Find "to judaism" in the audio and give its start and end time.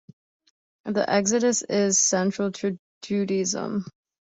2.53-3.85